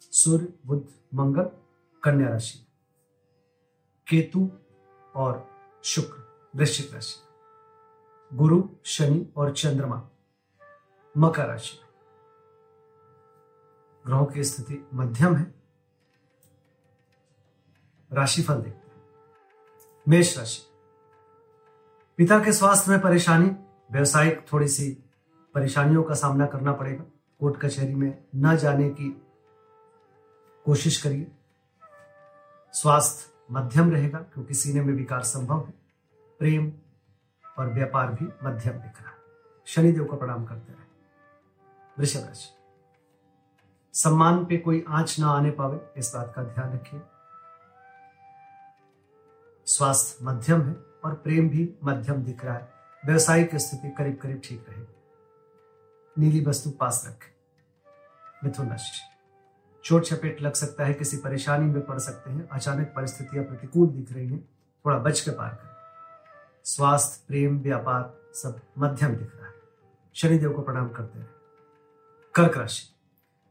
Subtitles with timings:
[0.00, 1.50] सूर्य बुद्ध मंगल,
[2.02, 2.66] कन्या राशि,
[4.08, 4.50] केतु
[5.16, 5.50] और
[5.82, 7.20] शुक्र, वृश्चिक राशि,
[8.36, 10.08] गुरु, शनि और चंद्रमा,
[11.18, 11.80] मकर राशि।
[14.06, 15.54] ग्रहों की स्थिति मध्यम है।
[18.12, 19.02] राशिफल देखते हैं।
[20.08, 20.62] मेष राशि।
[22.16, 23.50] पिता के स्वास्थ्य में परेशानी,
[23.92, 25.04] व्यवसायिक थोड़ी सी
[25.54, 27.04] परेशानियों का सामना करना पड़ेगा।
[27.40, 29.22] कोर्ट कचहरी में न जाने की
[30.70, 31.32] कोशिश करिए।
[32.72, 35.74] स्वास्थ्य मध्यम रहेगा, क्योंकि सीने में विकार संभव है।
[36.38, 36.72] प्रेम
[37.58, 39.16] और व्यापार भी मध्यम दिख रहा है।
[39.66, 40.84] शनिदेव को प्रणाम करते रहे।
[41.98, 42.54] वृषभ राशि।
[43.92, 47.00] सम्मान पे कोई आँच ना आने पावे, इस बात का ध्यान रखिए।
[49.66, 52.72] स्वास्थ्य मध्यम है और प्रेम भी मध्यम दिख रहा है।
[53.06, 54.94] व्यवसायिक स्थिति करीब करीब ठीक रहेगी।
[56.18, 57.34] नीली वस्तु पास रखें।
[58.44, 59.09] मिथुन राशि।
[59.84, 64.12] चोट चपेट लग सकता है, किसी परेशानी में पड़ सकते हैं, अचानक परिस्थितियाँ प्रतिकूल दिख
[64.12, 64.48] रही हैं,
[64.84, 65.70] थोड़ा बच के पार करें।
[66.64, 69.54] स्वास्थ्य, प्रेम, व्यापार सब मध्यम दिख रहा है।
[70.14, 71.28] शनिदेव को प्रणाम करते रहे।
[72.34, 72.94] कर्क राशि।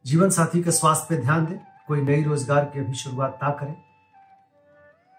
[0.06, 3.84] जीवन साथी के स्वास्थ्य पे ध्यान दें, कोई नई रोज़गार की अभी शुरुआत ना करें।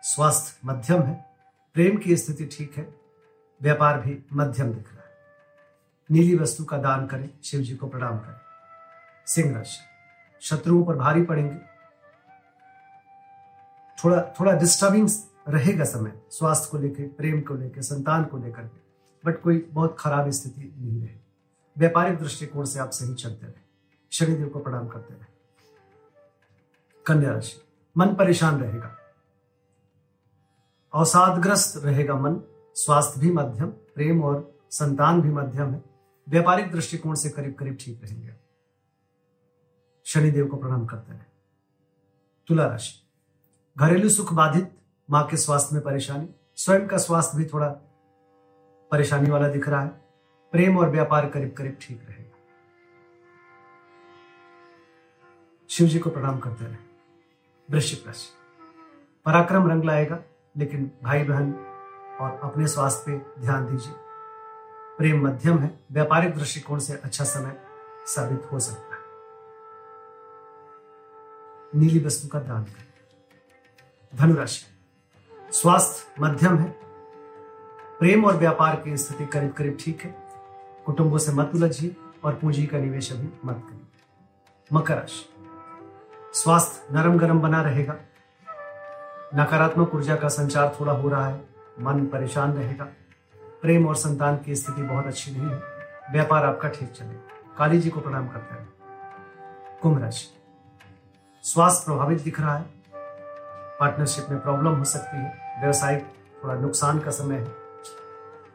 [0.02, 1.26] स्वास्थ्य मध्यम है,
[1.74, 2.94] प्रेम की स्थिति ठीक है,
[3.62, 5.10] व्यापार भी मध्यम दिख रहा है।
[6.10, 8.40] नीली वस्तु का दान करें, शिव जी को प्रणाम करें।
[9.26, 9.89] सिंह राशि।
[10.40, 11.56] शत्रुओं पर भारी पड़ेंगे।
[14.04, 15.08] थोड़ा थोड़ा डिस्टर्बिंग
[15.48, 18.80] रहेगा समय, स्वास्थ्य को लेकर प्रेम को लेकर संतान को लेकर के।
[19.26, 21.18] बट कोई बहुत खराब स्थिति नहीं रहे।
[21.78, 23.60] व्यापारिक दृष्टिकोण से आप सही चलते रहे।
[24.10, 25.24] शनिदेव को प्रणाम करते रहे।
[27.06, 27.62] कन्या राशि,
[27.96, 28.96] मन परेशान रहेगा।
[30.94, 32.40] अवसादग्रस्त रहेगा मन,
[32.74, 35.82] स्वास्थ्य भी मध्यम, प्रेम और संतान भी मध्यम है।
[36.28, 38.49] व्यापारिक दृष्टिकोण से करीब करीब ठीक रहेंगे।
[40.10, 41.22] शनिदेव को प्रणाम करते रहे।
[42.46, 43.06] तुला राशि।
[43.78, 44.78] घरेलू सुख बाधित,
[45.10, 47.68] माँ के स्वास्थ्य में परेशानी। स्वयं का स्वास्थ्य भी थोड़ा
[48.90, 49.88] परेशानी वाला दिख रहा है।
[50.52, 52.36] प्रेम और व्यापार करीब करीब ठीक रहेगा।
[55.68, 56.76] शिव जी को प्रणाम करते रहे।
[57.70, 58.28] वृश्चिक राशि।
[59.26, 60.18] पराक्रम रंग लाएगा,
[60.56, 61.52] लेकिन भाई बहन
[62.20, 63.94] और अपने स्वास्थ्य पे ध्यान दीजिए।
[64.98, 67.60] प्रेम मध्यम है। व्यापारिक दृष्टिकोण से अच्छा समय
[68.06, 68.89] साबित हो सकता है।
[71.76, 72.86] नीली वस्तु का दान करें।
[74.14, 74.66] धनुराशि,
[75.52, 76.68] स्वास्थ्य मध्यम है।
[77.98, 80.14] प्रेम और व्यापार की स्थिति करीब करीब ठीक है।
[80.86, 83.86] कुटुंबों से मत उलझिए और पूंजी का निवेश अभी मत करिए।
[84.72, 85.26] मकर राशि,
[86.34, 87.96] स्वास्थ्य नरम गरम बना रहेगा।
[89.34, 91.48] नकारात्मक ऊर्जा का संचार थोड़ा हो रहा है।
[91.80, 92.84] मन परेशान रहेगा।
[93.62, 95.62] प्रेम और संतान की स्थिति बहुत अच्छी नहीं है।
[96.12, 98.68] व्यापार आपका ठीक चलेगा। काली जी को प्रणाम करते हैं।
[99.82, 100.39] कुंभ राशि
[101.50, 102.64] स्वास्थ्य प्रभावित दिख रहा है।
[103.80, 106.08] पार्टनरशिप में प्रॉब्लम हो सकती है। व्यवसायिक
[106.44, 107.54] थोड़ा नुकसान का समय है।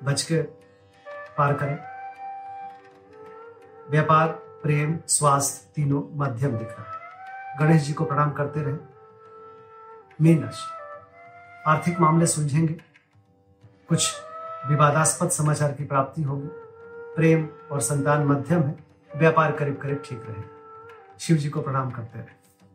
[0.04, 0.42] बच के
[1.38, 1.80] पार करें।
[3.90, 7.00] व्यापार, प्रेम, स्वास्थ्य तीनों मध्यम दिख रहा है।
[7.60, 8.76] गणेश जी को प्रणाम करते रहे।
[10.22, 10.72] मीन राशि।
[11.68, 12.74] आर्थिक मामले सुलझेंगे।
[13.90, 14.14] कुछ
[14.68, 16.50] विवादास्पद समाचार की प्राप्ति होगी।
[17.16, 18.76] प्रेम और संतान मध्यम है।
[19.16, 20.50] व्यापार करीब करीब ठीक रहेगा
[21.20, 22.45] शिव जी को प्रणाम करते रहे।